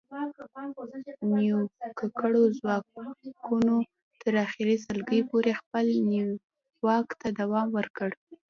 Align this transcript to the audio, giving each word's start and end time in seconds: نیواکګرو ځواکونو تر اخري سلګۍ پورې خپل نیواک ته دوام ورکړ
نیواکګرو 1.33 2.43
ځواکونو 2.59 3.75
تر 4.21 4.33
اخري 4.45 4.75
سلګۍ 4.85 5.21
پورې 5.29 5.51
خپل 5.59 5.85
نیواک 6.11 7.07
ته 7.21 7.27
دوام 7.39 7.67
ورکړ 7.77 8.09